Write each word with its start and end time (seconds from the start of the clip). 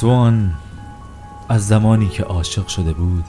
سوان 0.00 0.52
از 1.48 1.68
زمانی 1.68 2.08
که 2.08 2.22
عاشق 2.22 2.66
شده 2.66 2.92
بود 2.92 3.24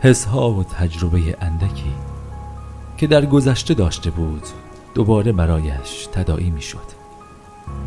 حس 0.00 0.24
ها 0.24 0.50
و 0.50 0.64
تجربه 0.64 1.36
اندکی 1.40 1.92
که 2.96 3.06
در 3.06 3.26
گذشته 3.26 3.74
داشته 3.74 4.10
بود 4.10 4.42
دوباره 4.94 5.32
برایش 5.32 6.08
تداعی 6.12 6.50
می 6.50 6.62
شد 6.62 6.98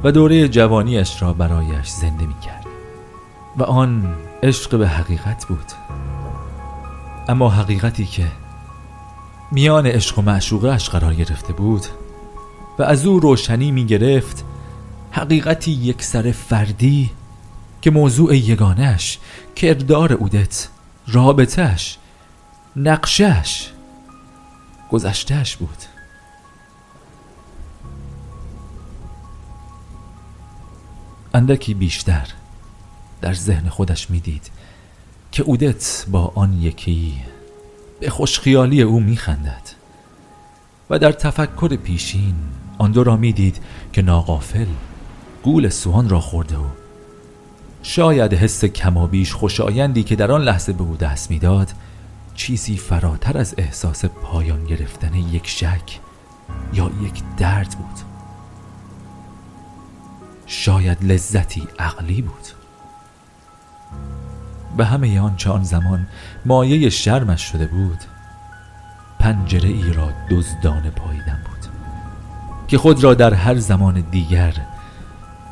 و 0.03 0.11
دوره 0.11 0.47
جوانیش 0.47 1.21
را 1.21 1.33
برایش 1.33 1.89
زنده 1.89 2.25
می 2.25 2.39
کرد 2.39 2.65
و 3.57 3.63
آن 3.63 4.15
عشق 4.43 4.77
به 4.77 4.87
حقیقت 4.87 5.45
بود. 5.45 5.71
اما 7.27 7.49
حقیقتی 7.49 8.05
که 8.05 8.27
میان 9.51 9.87
عشق 9.87 10.19
و 10.19 10.21
معشوقه 10.21 10.77
قرار 10.77 11.13
گرفته 11.13 11.53
بود 11.53 11.85
و 12.79 12.83
از 12.83 13.05
او 13.05 13.19
روشنی 13.19 13.71
می 13.71 13.85
گرفت 13.85 14.45
حقیقتی 15.11 15.71
یک 15.71 16.03
سر 16.03 16.31
فردی 16.31 17.11
که 17.81 17.91
موضوع 17.91 18.37
یگانش 18.37 19.19
کردار 19.55 20.13
اودت 20.13 20.67
رابطش 21.07 21.97
نقشش 22.75 23.69
گذشتهش 24.89 25.55
بود. 25.55 25.77
اندکی 31.33 31.73
بیشتر. 31.73 32.27
در 33.21 33.33
ذهن 33.33 33.69
خودش 33.69 34.09
می‌دید 34.09 34.51
که 35.31 35.43
اودت 35.43 36.05
با 36.11 36.31
آن 36.35 36.61
یکی 36.61 37.13
به 37.99 38.09
خوشخیالی 38.09 38.81
او 38.81 38.99
میخندد 38.99 39.69
و 40.89 40.99
در 40.99 41.11
تفکر 41.11 41.75
پیشین 41.75 42.35
آن 42.77 42.91
دو 42.91 43.03
را 43.03 43.17
می‌دید 43.17 43.61
که 43.93 44.01
ناقافل 44.01 44.67
گول 45.43 45.69
سوان 45.69 46.09
را 46.09 46.19
خورده 46.19 46.57
و 46.57 46.65
شاید 47.83 48.33
حس 48.33 48.65
کمابیش 48.65 49.33
خوشایندی 49.33 50.03
که 50.03 50.15
در 50.15 50.31
آن 50.31 50.41
لحظه 50.41 50.73
به 50.73 50.83
او 50.83 50.95
دست 50.95 51.31
می‌داد 51.31 51.71
چیزی 52.35 52.77
فراتر 52.77 53.37
از 53.37 53.55
احساس 53.57 54.05
پایان 54.05 54.65
گرفتن 54.65 55.15
یک 55.15 55.47
شک 55.47 55.99
یا 56.73 56.91
یک 57.03 57.23
درد 57.37 57.69
بود. 57.77 58.05
شاید 60.47 61.03
لذتی 61.03 61.67
عقلی 61.79 62.21
بود. 62.21 62.60
به 64.77 64.85
همه 64.85 65.19
آنچه 65.19 65.49
آن 65.49 65.63
زمان 65.63 66.07
مایه 66.45 66.89
شرمش 66.89 67.41
شده 67.41 67.67
بود 67.67 67.99
پنجره 69.19 69.69
ای 69.69 69.93
را 69.93 70.09
دزدانه 70.29 70.89
پاییدن 70.89 71.39
بود 71.45 71.71
که 72.67 72.77
خود 72.77 73.03
را 73.03 73.13
در 73.13 73.33
هر 73.33 73.55
زمان 73.55 74.01
دیگر 74.11 74.53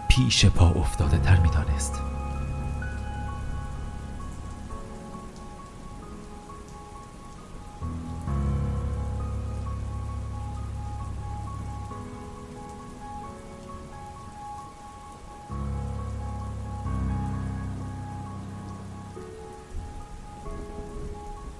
پیش 0.07 0.45
پا 0.45 0.69
افتاده 0.69 1.17
تر 1.17 1.39
می 1.39 1.49
دانست. 1.49 2.08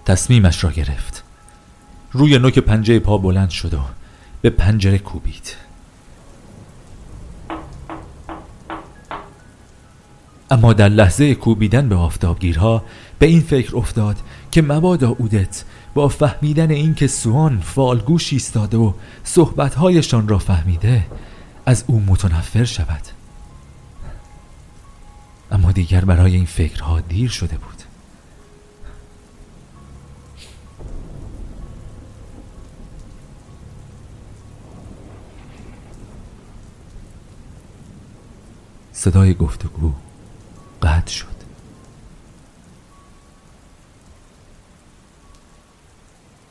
تصمیمش 0.09 0.64
را 0.64 0.72
گرفت. 0.72 1.24
روی 2.12 2.40
نوک 2.40 2.59
پنجه 2.59 3.00
پا 3.00 3.18
بلند 3.18 3.50
شد 3.50 3.74
و 3.74 3.80
به 4.42 4.50
پنجره 4.50 4.97
کوبید. 4.97 5.56
اما 10.52 10.74
در 10.74 10.90
لحظه 10.90 11.36
کوبیدن 11.36 11.90
به 11.90 11.96
آفتابگیرها 11.96 12.84
به 13.20 13.25
این 13.25 13.42
فکر 13.42 13.78
افتاد 13.78 14.18
که 14.52 14.62
مبادا 14.62 15.09
اودت 15.09 15.64
با 15.94 16.08
فهمیدن 16.08 16.72
اینکه 16.72 17.08
سوان 17.08 17.59
فالگوش 17.59 18.34
ایستاده 18.34 18.78
و 18.78 18.94
صحبتهایشان 19.24 20.28
را 20.28 20.38
فهمیده 20.38 21.06
از 21.66 21.84
او 21.88 22.00
متنفر 22.08 22.64
شود. 22.64 23.02
اما 25.52 25.72
دیگر 25.72 26.06
برای 26.06 26.36
این 26.36 26.46
فکرها 26.46 27.00
دیر 27.00 27.30
شده 27.30 27.58
بود. 27.58 27.78
صدای 39.00 39.34
گفتگو 39.34 39.94
قطع 40.82 41.12
شد 41.12 41.36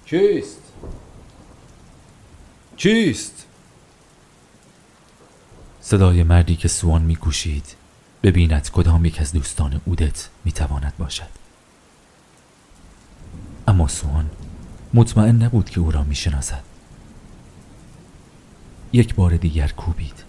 کیست؟ 0.07 0.63
کیست؟ 2.77 3.47
صدای 5.81 6.23
مردی 6.23 6.57
که 6.57 6.69
سوان 6.69 7.03
میکوشید 7.03 7.75
ببیند 8.23 8.71
کدام 8.71 9.05
یک 9.05 9.21
از 9.21 9.33
دوستان 9.33 9.81
اودت 9.85 10.29
می‌تواند 10.45 10.93
باشد 10.99 11.31
اما 13.67 13.89
سوان 13.89 14.31
مطمئن 14.95 15.43
نبود 15.43 15.71
که 15.71 15.81
او 15.81 15.91
را 15.91 16.05
می‌شناسد 16.05 16.65
یک 18.93 19.15
بار 19.15 19.37
دیگر 19.37 19.69
کوبید 19.69 20.28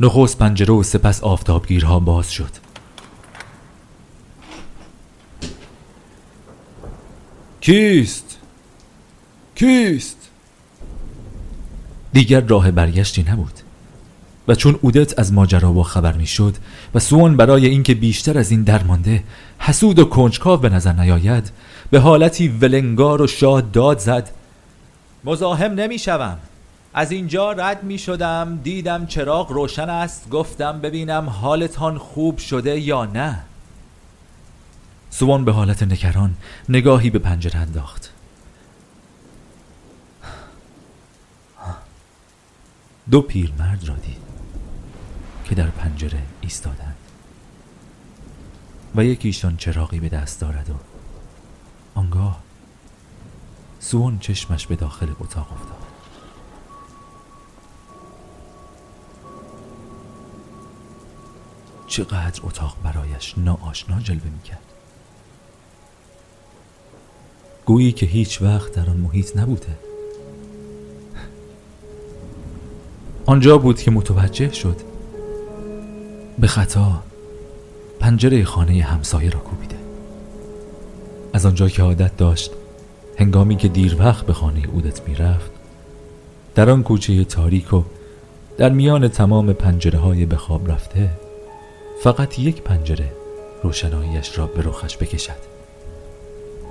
نخست 0.00 0.38
پنجره 0.38 0.74
و 0.74 0.82
سپس 0.82 1.22
آفتابگیرها 1.22 2.00
باز 2.00 2.32
شد 2.32 2.50
کیست؟ 7.60 8.38
کیست؟ 9.54 10.16
دیگر 12.12 12.40
راه 12.40 12.70
برگشتی 12.70 13.22
نبود 13.22 13.52
و 14.48 14.54
چون 14.54 14.78
اودت 14.82 15.18
از 15.18 15.32
ماجرا 15.32 15.72
با 15.72 15.82
خبر 15.82 16.12
می‌شد 16.12 16.54
و 16.94 16.98
سوان 16.98 17.36
برای 17.36 17.66
اینکه 17.66 17.94
بیشتر 17.94 18.38
از 18.38 18.50
این 18.50 18.62
درمانده 18.62 19.24
حسود 19.58 19.98
و 19.98 20.04
کنجکاو 20.04 20.60
به 20.60 20.68
نظر 20.68 20.92
نیاید 20.92 21.50
به 21.90 22.00
حالتی 22.00 22.48
ولنگار 22.48 23.22
و 23.22 23.26
شاد 23.26 23.70
داد 23.70 23.98
زد 23.98 24.30
مزاحم 25.24 25.72
نمی‌شوم 25.72 26.38
از 26.98 27.12
اینجا 27.12 27.52
رد 27.52 27.84
می 27.84 27.98
شدم 27.98 28.60
دیدم 28.62 29.06
چراغ 29.06 29.52
روشن 29.52 29.90
است 29.90 30.30
گفتم 30.30 30.80
ببینم 30.80 31.28
حالتان 31.28 31.98
خوب 31.98 32.38
شده 32.38 32.80
یا 32.80 33.04
نه. 33.04 33.42
سوان 35.10 35.44
به 35.44 35.52
حالت 35.52 35.82
نکران 35.82 36.34
نگاهی 36.68 37.10
به 37.10 37.18
پنجره 37.18 37.56
انداخت. 37.56 38.12
دو 43.10 43.20
پیرمرد 43.20 43.88
را 43.88 43.94
دید 43.94 44.22
که 45.44 45.54
در 45.54 45.66
پنجره 45.66 46.22
ایستادند. 46.40 46.96
و 48.94 49.04
یکیشان 49.04 49.56
چراغی 49.56 50.00
به 50.00 50.08
دست 50.08 50.40
دارد 50.40 50.70
و 50.70 50.74
آنگاه 51.94 52.40
سوان 53.80 54.18
چشمش 54.18 54.66
به 54.66 54.76
داخل 54.76 55.10
اتاق 55.20 55.52
افتاد. 55.52 55.95
چقدر 61.96 62.40
اتاق 62.42 62.76
برایش 62.84 63.34
ناآشنا 63.36 64.00
جلوه 64.00 64.30
می‌کرد. 64.36 64.72
گویی 67.66 67.92
که 67.92 68.06
هیچ 68.06 68.42
وقت 68.42 68.72
در 68.72 68.90
آن 68.90 68.96
محیط 68.96 69.36
نبوده. 69.36 69.78
آنجا 73.26 73.58
بود 73.58 73.80
که 73.80 73.90
متوجه 73.90 74.52
شد 74.52 74.76
به 76.38 76.46
خطا 76.46 77.02
پنجره 78.00 78.44
خانه 78.44 78.82
همسایه 78.82 79.30
را 79.30 79.40
کوبیده. 79.40 79.78
از 81.32 81.46
آنجا 81.46 81.68
که 81.68 81.82
عادت 81.82 82.16
داشت 82.16 82.50
هنگامی 83.18 83.56
که 83.56 83.68
دیر 83.68 83.96
وقت 83.98 84.26
به 84.26 84.32
خانه 84.32 84.68
اودت 84.72 85.08
می‌رفت 85.08 85.50
در 86.54 86.70
آن 86.70 86.82
کوچه 86.82 87.24
تاریک 87.24 87.72
و 87.72 87.82
در 88.58 88.72
میان 88.72 89.08
تمام 89.08 89.52
پنجره 89.52 89.98
های 89.98 90.26
به 90.26 90.36
خواب 90.36 90.70
رفته 90.70 91.25
فقط 92.02 92.38
یک 92.38 92.62
پنجره 92.62 93.12
روشناییش 93.62 94.38
را 94.38 94.46
به 94.46 94.62
رخش 94.62 94.96
بکشد. 94.96 95.56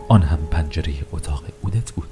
آن 0.08 0.22
هم 0.22 0.48
پنجره 0.52 0.94
اتاق 1.12 1.44
اودت 1.62 1.92
بود. 1.92 2.10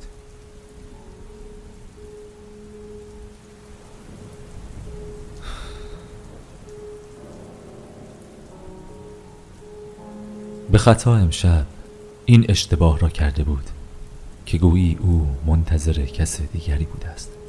به 10.72 10.78
خطا 10.78 11.16
امشب 11.16 11.66
این 12.26 12.46
اشتباه 12.50 13.00
را 13.00 13.10
کرده 13.10 13.44
بود 13.44 13.70
که 14.46 14.58
گویی 14.58 14.98
او 15.02 15.28
منتظر 15.46 16.06
کس 16.06 16.42
دیگری 16.42 16.86
بوده 16.86 17.08
است. 17.08 17.43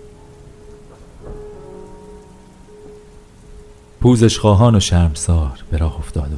پوزش 4.05 4.39
خواهان 4.39 4.75
و 4.75 4.81
شرمسار 4.81 5.65
به 5.71 5.77
راه 5.77 5.97
افتاد 5.99 6.33
و 6.33 6.37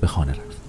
به 0.00 0.06
خانه 0.06 0.32
رفت. 0.32 0.60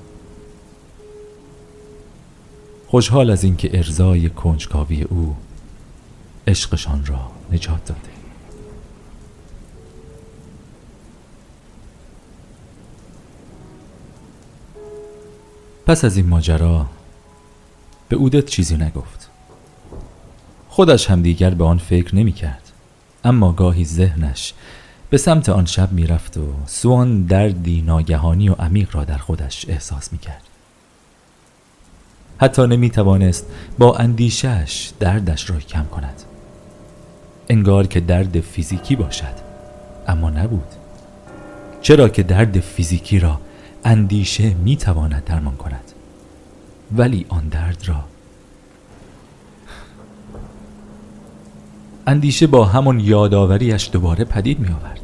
خوشحال 2.87 3.29
از 3.29 3.43
اینکه 3.43 3.77
ارزای 3.77 4.29
کنجکاوی 4.29 5.03
او 5.03 5.35
عشقشان 6.47 7.05
را 7.05 7.31
نجات 7.51 7.85
داده. 7.85 8.01
پس 15.85 16.05
از 16.05 16.17
این 16.17 16.27
ماجرا 16.27 16.85
به 18.09 18.15
اودت 18.15 18.45
چیزی 18.45 18.77
نگفت. 18.77 19.29
خودش 20.69 21.09
هم 21.09 21.21
دیگر 21.21 21.49
به 21.49 21.63
آن 21.63 21.77
فکر 21.77 22.15
نمی 22.15 22.31
کرد 22.31 22.71
اما 23.23 23.51
گاهی 23.51 23.85
ذهنش 23.85 24.53
به 25.09 25.17
سمت 25.17 25.49
آن 25.49 25.65
شب 25.65 25.91
می 25.91 26.07
رفت 26.07 26.37
و 26.37 26.53
سوان 26.65 27.23
دردی 27.23 27.81
ناگهانی 27.81 28.49
و 28.49 28.53
عمیق 28.53 28.95
را 28.95 29.03
در 29.03 29.17
خودش 29.17 29.65
احساس 29.69 30.13
می 30.13 30.19
کرد 30.19 30.41
حتی 32.37 32.67
نمی 32.67 32.89
توانست 32.89 33.45
با 33.79 33.95
اندیشش 33.95 34.91
دردش 34.99 35.49
را 35.49 35.59
کم 35.59 35.85
کند. 35.85 36.21
انگار 37.49 37.87
که 37.87 37.99
درد 37.99 38.39
فیزیکی 38.39 38.95
باشد 38.95 39.33
اما 40.07 40.29
نبود. 40.29 40.67
چرا 41.81 42.09
که 42.09 42.23
درد 42.23 42.59
فیزیکی 42.59 43.19
را 43.19 43.39
اندیشه 43.85 44.53
می 44.53 44.77
تواند 44.77 45.23
درمان 45.25 45.55
کند؟ 45.55 45.91
ولی 46.97 47.25
آن 47.29 47.47
درد 47.47 47.83
را 47.87 48.03
اندیشه 52.07 52.47
با 52.47 52.65
همان 52.65 52.99
یادآوریش 52.99 53.89
دوباره 53.91 54.25
پدید 54.25 54.59
می 54.59 54.67
آورد 54.67 54.96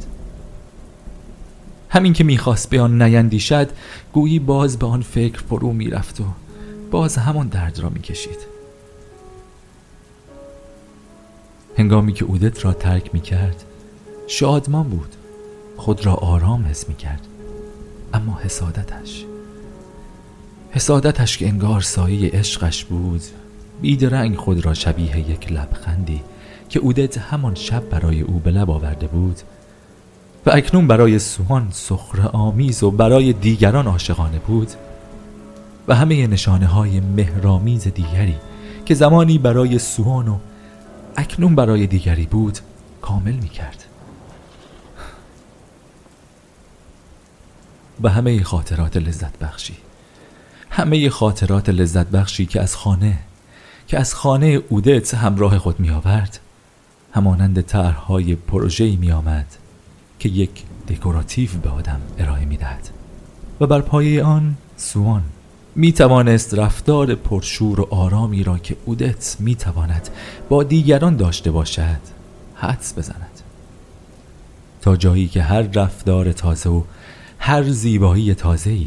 همین 1.94 2.12
که 2.12 2.24
می‌خواست 2.24 2.70
به 2.70 2.80
آن 2.80 3.02
نیندیشد 3.02 3.70
گویی 4.12 4.38
باز 4.38 4.78
به 4.78 4.86
آن 4.86 5.02
فکر 5.02 5.38
فرو 5.38 5.72
می‌رفت 5.72 6.20
و 6.20 6.24
باز 6.90 7.16
همان 7.16 7.48
درد 7.48 7.78
را 7.78 7.88
می‌کشید. 7.88 8.38
هنگامی 11.76 12.12
که 12.12 12.24
اودت 12.24 12.64
را 12.64 12.72
ترک 12.72 13.14
می‌کرد 13.14 13.64
شادمان 14.26 14.88
بود 14.88 15.14
خود 15.76 16.06
را 16.06 16.14
آرام 16.14 16.66
حس 16.66 16.88
می‌کرد. 16.88 17.26
اما 18.14 18.38
حسادتش 18.44 19.24
حسادتش 20.70 21.38
که 21.38 21.48
انگار 21.48 21.80
سایه 21.80 22.30
عشقش 22.30 22.84
بود 22.84 23.22
بیدرنگ 23.82 24.36
خود 24.36 24.64
را 24.64 24.74
شبیه 24.74 25.30
یک 25.30 25.52
لبخندی 25.52 26.20
که 26.68 26.80
اودت 26.80 27.18
همان 27.18 27.54
شب 27.54 27.88
برای 27.88 28.20
او 28.20 28.38
به 28.38 28.50
لب 28.50 28.70
آورده 28.70 29.06
بود 29.06 29.40
و 30.46 30.50
اکنون 30.50 30.86
برای 30.86 31.18
سوان 31.18 31.68
سخر 31.72 32.28
آمیز 32.32 32.82
و 32.82 32.90
برای 32.90 33.32
دیگران 33.32 33.86
عاشقانه 33.86 34.38
بود 34.38 34.68
و 35.88 35.94
همه 35.94 36.26
نشانه 36.26 36.66
های 36.66 37.00
مهرامیز 37.00 37.88
دیگری 37.88 38.36
که 38.86 38.94
زمانی 38.94 39.38
برای 39.38 39.78
سوان 39.78 40.28
و 40.28 40.38
اکنون 41.16 41.54
برای 41.54 41.86
دیگری 41.86 42.26
بود 42.26 42.58
کامل 43.02 43.32
می 43.32 43.48
کرد 43.48 43.84
و 48.02 48.08
همه 48.08 48.42
خاطرات 48.42 48.96
لذت 48.96 49.38
بخشی 49.38 49.76
همه 50.70 51.10
خاطرات 51.10 51.68
لذت 51.68 52.06
بخشی 52.06 52.46
که 52.46 52.60
از 52.60 52.76
خانه 52.76 53.18
که 53.86 53.98
از 53.98 54.14
خانه 54.14 54.60
اودت 54.68 55.14
همراه 55.14 55.58
خود 55.58 55.80
می 55.80 55.90
آورد 55.90 56.38
همانند 57.12 57.60
طرحهای 57.60 58.34
پروژه‌ای 58.34 58.96
می 58.96 59.12
آمد 59.12 59.46
که 60.18 60.28
یک 60.28 60.62
دکوراتیو 60.88 61.50
به 61.62 61.70
آدم 61.70 62.00
ارائه 62.18 62.44
می 62.44 62.56
دهد 62.56 62.90
و 63.60 63.66
بر 63.66 63.80
پایه 63.80 64.24
آن 64.24 64.56
سوان 64.76 65.22
می 65.74 65.92
توانست 65.92 66.54
رفتار 66.54 67.14
پرشور 67.14 67.80
و 67.80 67.88
آرامی 67.90 68.44
را 68.44 68.58
که 68.58 68.76
اودت 68.84 69.36
می 69.40 69.54
تواند 69.54 70.08
با 70.48 70.62
دیگران 70.62 71.16
داشته 71.16 71.50
باشد 71.50 72.00
حدس 72.54 72.98
بزند. 72.98 73.40
تا 74.82 74.96
جایی 74.96 75.28
که 75.28 75.42
هر 75.42 75.62
رفتار 75.62 76.32
تازه 76.32 76.70
و 76.70 76.82
هر 77.38 77.62
زیبایی 77.62 78.34
تازه‌ای 78.34 78.86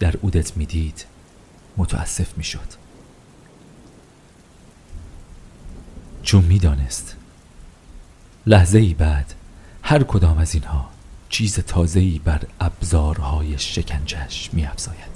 در 0.00 0.14
اودت 0.22 0.56
می‌دید 0.56 1.04
متاسف 1.76 2.38
می‌شد. 2.38 2.84
چون 6.22 6.44
می‌دانست 6.44 7.16
لحظه 8.46 8.78
ای 8.78 8.94
بعد 8.94 9.34
هر 9.86 10.02
کدام 10.02 10.38
از 10.38 10.54
اینها 10.54 10.88
چیز 11.28 11.58
تازه‌ای 11.58 12.20
بر 12.24 12.40
ابزارهای 12.60 13.58
شکنجش 13.58 14.50
میافزاید. 14.52 15.13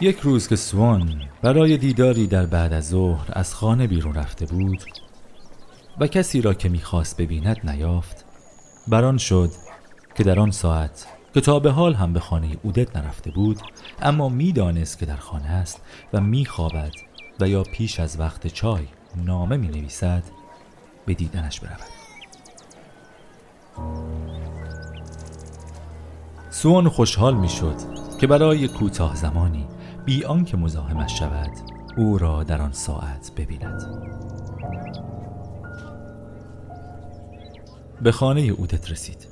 یک 0.00 0.18
روز 0.18 0.48
که 0.48 0.56
سوان 0.56 1.22
برای 1.42 1.76
دیداری 1.76 2.26
در 2.26 2.46
بعد 2.46 2.72
از 2.72 2.88
ظهر 2.88 3.26
از 3.32 3.54
خانه 3.54 3.86
بیرون 3.86 4.14
رفته 4.14 4.46
بود 4.46 4.82
و 6.00 6.06
کسی 6.06 6.40
را 6.40 6.54
که 6.54 6.68
می‌خواست 6.68 7.16
ببیند 7.16 7.70
نیافت 7.70 8.24
بران 8.88 9.18
شد 9.18 9.50
که 10.14 10.24
در 10.24 10.40
آن 10.40 10.50
ساعت 10.50 11.06
که 11.34 11.40
تا 11.40 11.58
به 11.58 11.70
حال 11.70 11.94
هم 11.94 12.12
به 12.12 12.20
خانه 12.20 12.56
اودت 12.62 12.96
نرفته 12.96 13.30
بود 13.30 13.58
اما 14.02 14.28
می‌دانست 14.28 14.98
که 14.98 15.06
در 15.06 15.16
خانه 15.16 15.48
است 15.48 15.80
و 16.12 16.20
میخوابد 16.20 16.92
و 17.40 17.48
یا 17.48 17.62
پیش 17.62 18.00
از 18.00 18.20
وقت 18.20 18.46
چای 18.46 18.84
نامه 19.16 19.56
می 19.56 19.68
نویسد 19.68 20.22
به 21.06 21.14
دیدنش 21.14 21.60
برود. 21.60 21.88
سوان 26.50 26.88
خوشحال 26.88 27.34
می‌شد 27.34 27.76
که 28.20 28.26
برای 28.26 28.68
کوتاه 28.68 29.16
زمانی 29.16 29.66
بی 30.08 30.24
آنکه 30.24 30.56
مزاحمش 30.56 31.18
شود 31.18 31.50
او 31.96 32.18
را 32.18 32.44
در 32.44 32.62
آن 32.62 32.72
ساعت 32.72 33.32
ببیند. 33.36 33.82
به 38.02 38.12
خانه 38.12 38.40
اودت 38.40 38.90
رسید. 38.90 39.26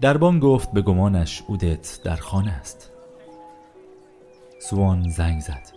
دربان 0.00 0.40
گفت 0.40 0.72
به 0.72 0.82
گمانش 0.82 1.42
اودت 1.46 2.00
در 2.04 2.16
خانه 2.16 2.50
است. 2.50 2.90
سوان 4.60 5.08
زنگ 5.08 5.40
زد. 5.40 5.68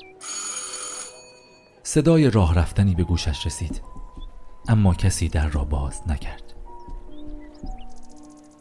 صدای 1.83 2.29
راه 2.29 2.55
رفتنی 2.55 2.95
به 2.95 3.03
گوشش 3.03 3.45
رسید 3.45 3.81
اما 4.67 4.93
کسی 4.93 5.29
در 5.29 5.47
را 5.47 5.63
باز 5.63 6.01
نکرد. 6.07 6.53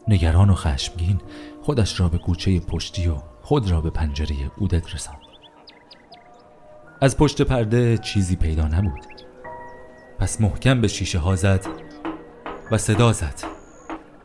نگران 0.07 0.49
و 0.49 0.55
خشمگین 0.55 1.21
خودش 1.61 1.99
را 1.99 2.09
به 2.09 2.17
کوچه 2.17 2.59
پشتی 2.59 3.07
و 3.07 3.30
خود 3.51 3.71
را 3.71 3.81
به 3.81 3.89
پنجره 3.89 4.35
اودت 4.57 4.95
رساند 4.95 5.17
از 7.01 7.17
پشت 7.17 7.41
پرده 7.41 7.97
چیزی 7.97 8.35
پیدا 8.35 8.67
نبود 8.67 9.05
پس 10.19 10.41
محکم 10.41 10.81
به 10.81 10.87
شیشه 10.87 11.19
ها 11.19 11.35
زد 11.35 11.65
و 12.71 12.77
صدا 12.77 13.13
زد 13.13 13.33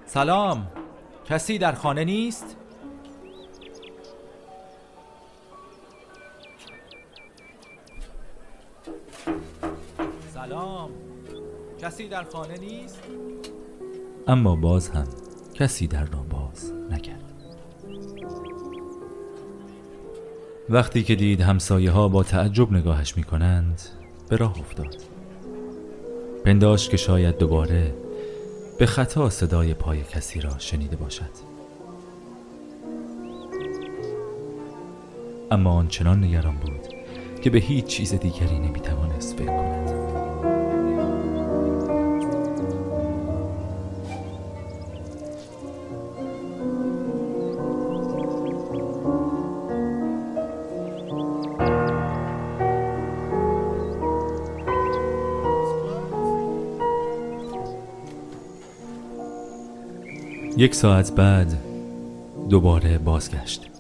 سلام 0.07 0.67
کسی 1.25 1.59
در 1.59 1.73
خانه 1.73 2.05
نیست؟ 2.05 2.57
سلام 10.35 10.91
کسی 11.81 12.09
در 12.09 12.25
خانه 12.25 12.59
نیست؟ 12.59 13.03
اما 14.29 14.57
باز 14.57 14.89
هم 14.89 15.07
کسی 15.55 15.87
در 15.87 16.05
را 16.05 16.23
باز 16.23 16.73
نکرد 16.91 17.26
وقتی 20.69 21.03
که 21.03 21.15
دید 21.15 21.41
همسایه 21.41 21.91
ها 21.91 22.09
با 22.09 22.23
تعجب 22.23 22.73
نگاهش 22.73 23.17
می 23.17 23.25
کنند 23.25 23.83
به 24.29 24.37
راه 24.37 24.59
افتاد. 24.59 24.97
پنداش 26.45 26.89
که 26.89 26.97
شاید 26.97 27.39
دوباره 27.39 27.95
به 28.79 28.87
خطا 28.87 29.31
صدای 29.31 29.75
پای 29.75 30.03
کسی 30.03 30.41
را 30.41 30.59
شنیده 30.59 30.97
باشد. 30.97 31.31
اما 35.51 35.71
آنچنان 35.71 36.25
نگران 36.25 36.57
بود 36.57 36.89
که 37.43 37.51
به 37.51 37.59
هیچ 37.59 37.85
چیز 37.87 38.15
دیگری 38.15 38.59
نمی 38.59 38.81
توانست 38.81 39.39
فکر 39.39 39.47
کند. 39.47 39.86
یک 60.59 60.75
ساعت 60.75 61.13
بعد 61.13 61.59
دوباره 62.49 62.99
بازگشت. 62.99 63.71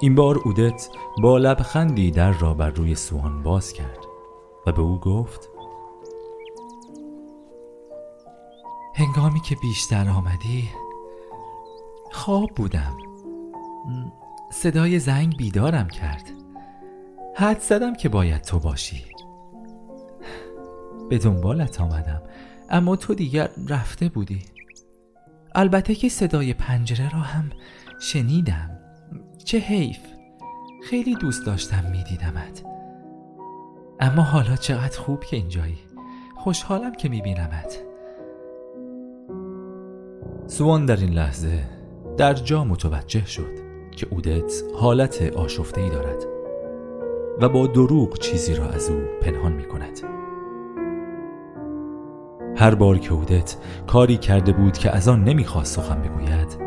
این 0.00 0.14
بار 0.14 0.38
اودت 0.38 0.88
با 1.22 1.38
لبخندی 1.38 2.10
در 2.10 2.32
را 2.32 2.54
بر 2.54 2.70
روی 2.70 2.94
سوان 2.94 3.42
باز 3.42 3.72
کرد 3.72 3.98
و 4.66 4.72
به 4.72 4.82
او 4.82 5.00
گفت 5.00 5.48
هنگامی 8.94 9.40
که 9.40 9.56
بیشتر 9.62 10.08
آمدی 10.08 10.68
خواب 12.12 12.50
بودم. 12.56 12.96
صدای 14.52 14.98
زنگ 14.98 15.36
بیدارم 15.36 15.88
کرد. 15.88 16.24
حد 17.36 17.60
زدم 17.60 17.94
که 17.94 18.08
باید 18.08 18.42
تو 18.42 18.58
باشی. 18.58 19.04
به 21.08 21.18
دنبالت 21.18 21.80
آمدم 21.80 22.22
اما 22.70 22.96
تو 22.96 23.14
دیگر 23.14 23.50
رفته 23.68 24.08
بودی. 24.08 24.51
البته 25.54 25.94
که 25.94 26.08
صدای 26.08 26.54
پنجره 26.54 27.12
را 27.12 27.18
هم 27.18 27.50
شنیدم. 28.00 28.70
چه 29.44 29.58
حیف. 29.58 29.98
خیلی 30.90 31.14
دوست 31.14 31.46
داشتم 31.46 31.84
میدیدمت. 31.90 32.64
اما 34.00 34.22
حالا 34.22 34.56
چقدر 34.56 34.98
خوب 34.98 35.24
که 35.24 35.36
اینجایی. 35.36 35.78
خوشحالم 36.36 36.94
که 36.94 37.08
میبینمت. 37.08 37.78
سوان 40.46 40.86
در 40.86 40.96
این 40.96 41.10
لحظه 41.10 41.64
در 42.16 42.34
جا 42.34 42.64
متوجه 42.64 43.26
شد 43.26 43.58
که 43.90 44.06
اودت 44.10 44.52
حالت 44.74 45.22
آشفته 45.22 45.80
ای 45.80 45.90
دارد 45.90 46.24
و 47.40 47.48
با 47.48 47.66
دروغ 47.66 48.18
چیزی 48.18 48.54
را 48.54 48.68
از 48.68 48.90
او 48.90 49.00
پنهان 49.20 49.52
می 49.52 49.64
کند 49.64 50.21
هر 52.56 52.74
بار 52.74 52.98
که 52.98 53.12
اودت 53.12 53.56
کاری 53.86 54.16
کرده 54.16 54.52
بود 54.52 54.78
که 54.78 54.90
از 54.90 55.08
آن 55.08 55.24
نمی‌خواست 55.24 55.76
سخن 55.76 56.02
بگوید 56.02 56.58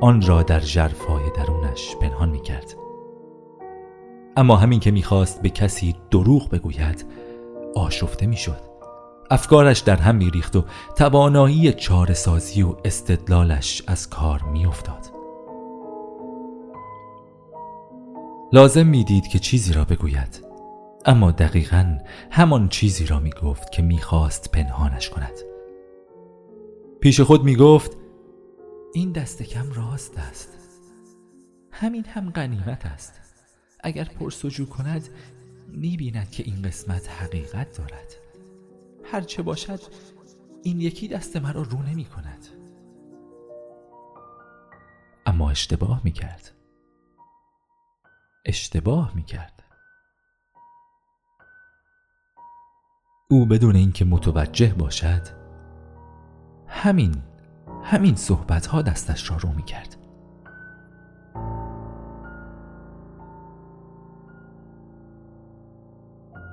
آن 0.00 0.22
را 0.22 0.42
در 0.42 0.60
جرفای 0.60 1.22
درونش 1.36 1.96
پنهان 2.00 2.28
می‌کرد. 2.28 2.74
اما 4.36 4.56
همین 4.56 4.80
که 4.80 4.90
می‌خواست 4.90 5.42
به 5.42 5.50
کسی 5.50 5.96
دروغ 6.10 6.50
بگوید 6.50 7.06
آشفته 7.74 8.26
می‌شد. 8.26 8.70
افکارش 9.30 9.80
در 9.80 9.96
هم 9.96 10.16
میریخت 10.16 10.56
و 10.56 10.64
توانایی 10.96 11.72
چاره 11.72 12.14
سازی 12.14 12.62
و 12.62 12.74
استدلالش 12.84 13.82
از 13.86 14.10
کار 14.10 14.42
میافتاد. 14.42 15.06
لازم 18.52 18.86
می‌دید 18.86 19.28
که 19.28 19.38
چیزی 19.38 19.72
را 19.72 19.84
بگوید. 19.84 20.49
اما 21.04 21.30
دقیقا 21.30 21.98
همان 22.30 22.68
چیزی 22.68 23.06
را 23.06 23.20
می 23.20 23.30
گفت 23.30 23.72
که 23.72 23.82
می‌خواست 23.82 24.52
پنهانش 24.52 25.10
کند. 25.10 25.34
پیش 27.00 27.20
خود 27.20 27.44
می 27.44 27.56
گفت 27.56 27.96
این 28.94 29.12
دست 29.12 29.42
کم 29.42 29.72
راست 29.72 30.18
است. 30.18 30.58
همین 31.72 32.04
هم 32.04 32.30
غنیمت 32.30 32.86
است. 32.86 33.20
اگر 33.80 34.04
پرسجو 34.04 34.66
کند 34.66 35.08
بیند 35.72 36.30
که 36.30 36.42
این 36.42 36.62
قسمت 36.62 37.08
حقیقت 37.08 37.78
دارد. 37.78 38.16
هرچه 39.04 39.42
باشد 39.42 39.80
این 40.62 40.80
یکی 40.80 41.08
دست 41.08 41.36
مرا 41.36 41.62
رو 41.62 41.82
نمی 41.82 42.04
کند. 42.04 42.46
اما 45.26 45.50
اشتباه 45.50 46.00
می 46.04 46.12
کرد 46.12 46.50
اشتباه 48.46 49.12
می 49.14 49.22
کرد 49.22 49.59
او 53.32 53.46
بدون 53.46 53.76
اینکه 53.76 54.04
متوجه 54.04 54.74
باشد 54.74 55.22
همین 56.66 57.14
همین 57.82 58.16
صحبت 58.16 58.66
ها 58.66 58.82
دستش 58.82 59.30
را 59.30 59.36
رو 59.36 59.52
می 59.52 59.62
کرد 59.62 59.96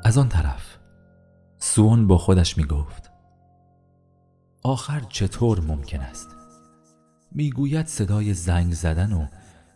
از 0.06 0.18
آن 0.18 0.30
طرف 0.30 0.78
سوان 1.58 2.08
با 2.08 2.18
خودش 2.18 2.58
می 2.58 2.66
گفت 2.66 3.12
آخر 4.64 5.00
چطور 5.00 5.60
ممکن 5.60 6.00
است؟ 6.00 6.28
می‌گوید 7.32 7.86
صدای 7.86 8.34
زنگ 8.34 8.74
زدن 8.74 9.14
و 9.14 9.28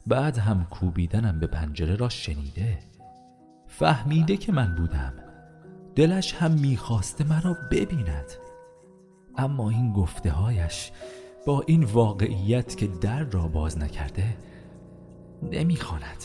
بعد 0.08 0.38
هم 0.38 0.66
کوبیدنم 0.66 1.40
به 1.40 1.48
پنجره 1.48 1.96
را 1.96 2.10
شنیده 2.10 2.80
فهمیده 3.68 4.38
که 4.38 4.52
من 4.52 4.76
بودم. 4.76 5.31
دلش 5.96 6.34
هم 6.34 6.52
می‌خواسته 6.52 7.24
مرا 7.24 7.58
ببیند. 7.72 8.32
اما 9.38 9.70
این 9.70 9.94
گفته 9.94 10.32
هایش 10.32 10.92
با 11.48 11.64
این 11.68 11.84
واقعیت 11.84 12.78
که 12.78 12.88
در 12.88 13.24
را 13.24 13.48
باز 13.48 13.78
نکرده 13.78 14.38
نمی‌خواند. 15.52 16.24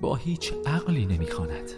با 0.00 0.16
هیچ 0.16 0.52
عقلی 0.66 1.06
نمی‌خواند. 1.06 1.70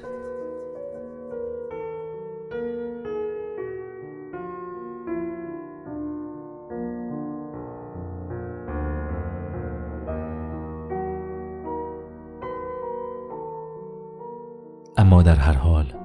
اما 14.96 15.22
در 15.22 15.34
هر 15.36 15.52
حال 15.52 16.03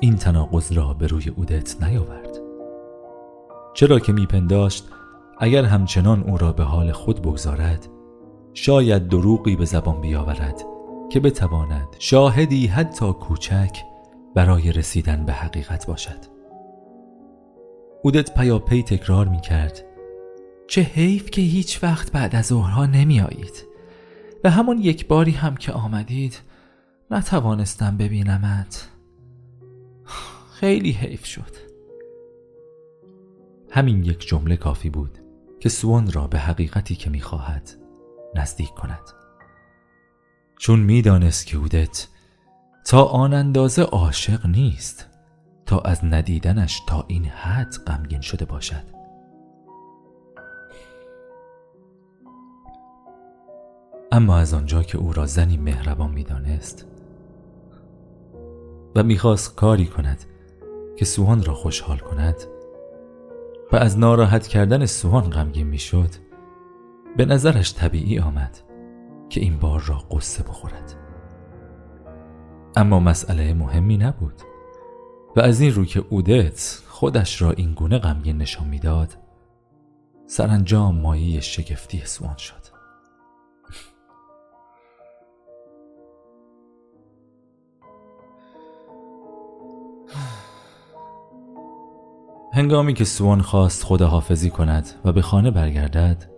این 0.00 0.16
تناقض 0.16 0.72
را 0.72 0.94
به 0.94 1.06
روی 1.06 1.28
اودت 1.28 1.82
نیاورد. 1.82 2.38
چرا 3.74 3.98
که 3.98 4.12
میپنداشت 4.12 4.88
اگر 5.38 5.64
همچنان 5.64 6.22
او 6.22 6.38
را 6.38 6.52
به 6.52 6.62
حال 6.62 6.92
خود 6.92 7.22
بگذارد 7.22 7.88
شاید 8.54 9.08
دروغی 9.08 9.56
به 9.56 9.64
زبان 9.64 10.00
بیاورد 10.00 10.64
که 11.10 11.20
بتواند 11.20 11.88
شاهدی 11.98 12.66
حتی 12.66 13.12
کوچک 13.12 13.82
برای 14.34 14.72
رسیدن 14.72 15.24
به 15.26 15.32
حقیقت 15.32 15.86
باشد. 15.86 16.18
اودت 18.02 18.34
پیاپی 18.34 18.82
تکرار 18.82 19.28
می 19.28 19.40
کرد 19.40 19.84
چه 20.68 20.80
حیف 20.80 21.30
که 21.30 21.40
هیچ 21.42 21.82
وقت 21.82 22.12
بعد 22.12 22.36
از 22.36 22.46
ظهرها 22.46 22.86
نمی 22.86 23.20
آیید 23.20 23.66
و 24.44 24.50
همون 24.50 24.78
یک 24.78 25.08
باری 25.08 25.32
هم 25.32 25.56
که 25.56 25.72
آمدید 25.72 26.38
نتوانستم 27.10 27.96
ببینمت. 27.96 28.89
خیلی 30.60 30.90
حیف 30.90 31.24
شد. 31.24 31.56
همین 33.70 34.04
یک 34.04 34.28
جمله 34.28 34.56
کافی 34.56 34.90
بود 34.90 35.18
که 35.60 35.68
سوان 35.68 36.12
را 36.12 36.26
به 36.26 36.38
حقیقتی 36.38 36.94
که 36.94 37.10
می‌خواهد 37.10 37.70
نزدیک 38.34 38.70
کند. 38.70 39.10
چون 40.58 40.80
می‌دانست 40.80 41.46
که 41.46 41.56
اودت 41.56 42.08
تا 42.86 43.04
آن 43.04 43.34
اندازه 43.34 43.82
عاشق 43.82 44.46
نیست 44.46 45.06
تا 45.66 45.78
از 45.78 46.04
ندیدنش 46.04 46.80
تا 46.86 47.04
این 47.08 47.24
حد 47.24 47.74
غمگین 47.86 48.20
شده 48.20 48.44
باشد. 48.44 48.84
اما 54.12 54.36
از 54.36 54.54
آنجا 54.54 54.82
که 54.82 54.98
او 54.98 55.12
را 55.12 55.26
زنی 55.26 55.56
مهربان 55.56 56.10
می‌دانست 56.10 56.86
و 58.94 59.02
می‌خواست 59.02 59.54
کاری 59.56 59.86
کند 59.86 60.24
که 60.96 61.04
سوهان 61.04 61.44
را 61.44 61.54
خوشحال 61.54 61.98
کند 61.98 62.36
و 63.72 63.76
از 63.76 63.98
ناراحت 63.98 64.46
کردن 64.46 64.86
سوهان 64.86 65.30
غمگین 65.30 65.66
می‌شد 65.66 66.10
به 67.16 67.24
نظرش 67.24 67.74
طبیعی 67.74 68.18
آمد 68.18 68.58
که 69.28 69.40
این 69.40 69.58
بار 69.58 69.80
را 69.80 69.98
قصه 70.10 70.42
بخورد. 70.42 70.96
اما 72.76 73.00
مسئله 73.00 73.54
مهمی 73.54 73.96
نبود 73.96 74.34
و 75.36 75.40
از 75.40 75.60
این 75.60 75.74
رو 75.74 75.84
که 75.84 76.04
اودت 76.10 76.82
خودش 76.88 77.42
را 77.42 77.50
این 77.50 77.74
گونه 77.74 77.98
غمگین 77.98 78.38
نشان 78.38 78.66
می‌داد 78.66 79.16
سرانجام 80.26 81.00
مایه 81.00 81.40
شگفتی 81.40 82.02
سوان 82.04 82.36
شد. 82.36 82.79
هنگامی 92.60 92.94
که 92.94 93.04
سوان 93.04 93.40
خواست 93.40 93.84
خداحافظی 93.84 94.50
کند 94.50 94.90
و 95.04 95.12
به 95.12 95.22
خانه 95.22 95.50
برگردد 95.50 96.30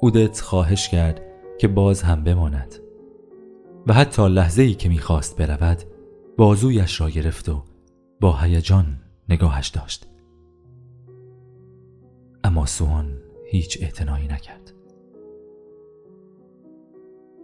اودت 0.00 0.40
خواهش 0.40 0.88
کرد 0.88 1.22
که 1.58 1.68
باز 1.68 2.02
هم 2.02 2.24
بماند 2.24 2.74
و 3.86 3.92
حتی 3.92 4.28
لحظه 4.28 4.62
ای 4.62 4.74
که 4.74 4.88
می‌خواست 4.88 5.36
برود 5.36 5.82
بازویش 6.36 7.00
را 7.00 7.10
گرفت 7.10 7.48
و 7.48 7.62
با 8.20 8.36
هیجان 8.36 8.86
نگاهش 9.28 9.68
داشت. 9.68 10.08
اما 12.44 12.66
سوان 12.66 13.18
هیچ 13.50 13.78
اعتنایی 13.82 14.26
نکرد. 14.26 14.72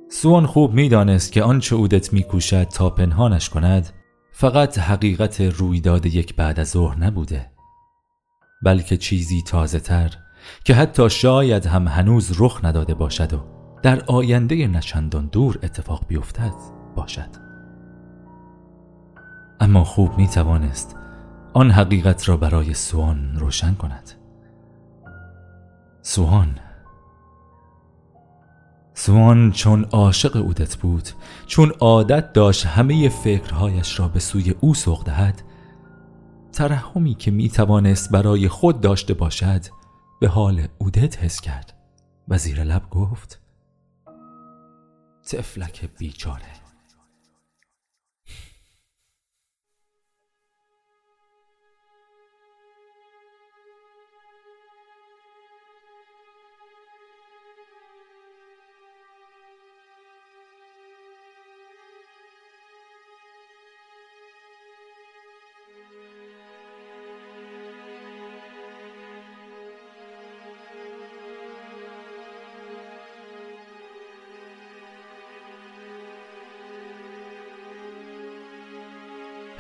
سوان 0.09 0.47
خوب 0.47 0.73
می‌دانست 0.73 1.33
که 1.33 1.43
آنچه 1.43 1.77
اودت 1.77 2.13
میکوشد 2.13 2.65
تا 2.65 2.91
پنهانش 2.91 3.49
کند 3.49 3.91
فقط 4.33 4.79
حقیقت 4.79 5.41
رویداد 5.41 6.07
یک 6.07 6.37
بعد 6.37 6.61
از 6.61 6.71
ظهر 6.71 6.99
نبوده. 6.99 7.51
بلکه 8.63 8.97
چیزی 8.97 9.43
تازه 9.43 9.81
تر 9.81 10.11
که 10.65 10.75
حتی 10.75 11.11
شاید 11.11 11.67
هم 11.67 11.89
هنوز 11.89 12.41
رخ 12.41 12.65
نداده 12.65 12.95
باشد 12.95 13.33
و 13.33 13.45
در 13.83 14.05
آینده 14.05 14.67
نچندان 14.67 15.27
دور 15.27 15.59
اتفاق 15.63 16.05
بیفتد 16.09 16.55
باشد. 16.97 17.29
اما 19.61 19.85
خوب 19.85 20.19
می 20.19 20.29
توانست 20.29 20.97
آن 21.53 21.71
حقیقت 21.71 22.29
را 22.29 22.37
برای 22.37 22.75
سوان 22.75 23.37
روشن 23.37 23.75
کند. 23.75 24.11
سوان 26.03 26.59
سوان 28.95 29.53
چون 29.53 29.85
عاشق 29.85 30.37
اودت 30.37 30.77
بود 30.77 31.09
چون 31.47 31.73
عادت 31.81 32.33
داشت 32.33 32.67
همه 32.67 33.09
فکرهایش 33.09 34.01
را 34.01 34.09
به 34.09 34.21
سوی 34.21 34.55
او 34.61 34.75
سوق 34.75 35.05
دهد 35.05 35.43
ترحمی 36.53 37.15
که 37.15 37.31
می 37.31 37.49
توانست 37.49 38.11
برای 38.11 38.49
خود 38.49 38.81
داشته 38.81 39.15
باشد 39.15 39.61
به 40.21 40.29
حال 40.29 40.69
اودت 40.79 41.19
حس 41.19 41.41
کرد 41.41 41.75
و 42.29 42.39
زیر 42.39 42.65
لب 42.65 42.91
گفت 42.91 43.41
تفلک 45.27 45.91
بیچاره. 45.99 46.70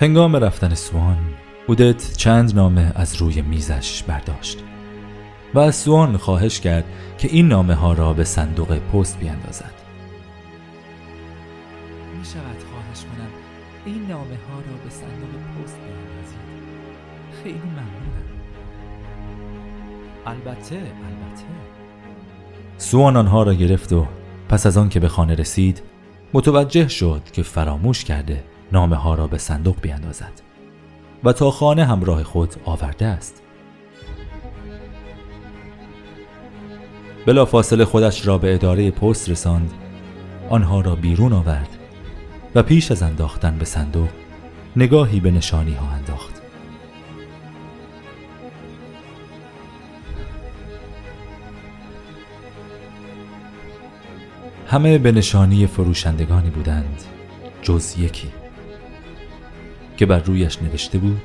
هنگام 0.01 0.37
رفتن 0.37 0.75
سوان 0.75 1.17
بودت 1.67 2.17
چند 2.17 2.55
نامه 2.55 2.93
از 2.95 3.17
روی 3.17 3.43
میزش 3.43 4.03
برداشت. 4.03 4.59
و 5.55 5.59
از 5.59 5.77
سوان 5.77 6.17
خواهش 6.17 6.61
کرد 6.61 6.85
که 7.19 7.29
این 7.29 7.49
نامه 7.49 7.75
ها 7.75 7.93
را 7.93 8.13
به 8.13 8.25
صندوق 8.25 8.79
پست 8.79 9.19
بیاندازد. 9.19 9.73
می 12.19 12.25
شود 12.25 12.57
خواهش 12.71 13.05
کنم 13.05 13.29
این 13.85 14.07
نامه 14.07 14.37
ها 14.51 14.57
را 14.57 14.77
به 14.85 14.91
صندوق 14.91 15.65
پست 15.65 15.77
بیاندازید. 15.77 16.41
خیلی 17.43 17.59
ممنونم. 17.59 18.31
البته 20.27 20.77
البته. 20.77 21.45
سوان 22.79 23.17
آنها 23.17 23.43
را 23.43 23.55
گرفت 23.55 23.93
و 23.93 24.07
پس 24.49 24.67
از 24.67 24.77
آن 24.77 24.89
که 24.89 25.01
به 25.01 25.09
خانه 25.09 25.35
رسید 25.35 25.83
متوجه 26.33 26.89
شد 26.89 27.23
که 27.33 27.43
فراموش 27.43 28.05
کرده 28.05 28.50
نامه 28.73 28.97
ها 28.97 29.15
را 29.15 29.27
به 29.27 29.39
صندوق 29.39 29.81
بیاندازد 29.81 30.33
و 31.25 31.33
تا 31.33 31.51
خانه 31.51 31.85
همراه 31.85 32.23
خود 32.23 32.55
آورده 32.65 33.07
است. 33.07 33.43
بلا 37.27 37.45
فاصله 37.45 37.85
خودش 37.85 38.27
را 38.27 38.39
به 38.39 38.55
اداره 38.55 38.91
پست 38.91 39.31
رساند 39.31 39.73
آنها 40.49 40.81
را 40.81 40.95
بیرون 40.95 41.33
آورد 41.33 41.69
و 42.55 42.63
پیش 42.63 42.91
از 42.91 43.03
انداختن 43.03 43.59
به 43.59 43.65
صندوق 43.65 44.09
نگاهی 44.77 45.21
به 45.21 45.31
نشانی 45.31 45.75
ها 45.75 45.89
انداخت. 45.89 46.41
همه 54.67 54.99
به 54.99 55.13
نشانی 55.13 55.67
فروشندگانی 55.67 56.51
بودند 56.51 57.03
جز 57.63 57.99
یکی. 57.99 58.40
که 60.01 60.07
بر 60.07 60.19
رویش 60.19 60.63
نوشته 60.63 60.99
بود 60.99 61.21